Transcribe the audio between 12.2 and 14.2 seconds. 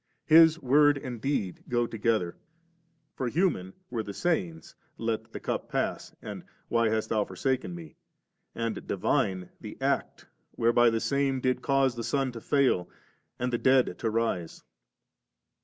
to fail and the dead to